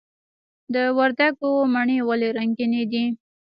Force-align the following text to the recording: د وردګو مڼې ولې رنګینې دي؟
د 0.73 0.75
وردګو 0.97 1.51
مڼې 1.73 1.97
ولې 2.07 2.29
رنګینې 2.37 2.83
دي؟ 2.91 3.05